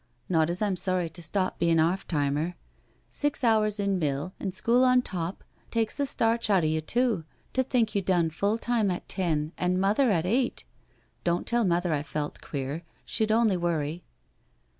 [0.29, 2.55] "Not as I'm sorry to stop bein' 'arf timer.
[3.11, 7.23] Six hours in mill, an* school on top, takes the starch out o* yo* too—
[7.53, 10.65] to think you done full time at ten, and mother at eight I•..
[11.23, 14.03] Don't tell mother I felt queer— she'd only worry."